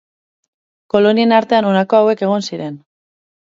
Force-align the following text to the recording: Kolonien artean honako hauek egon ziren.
Kolonien 0.95 1.35
artean 1.41 1.69
honako 1.73 1.99
hauek 2.01 2.25
egon 2.31 2.49
ziren. 2.51 2.77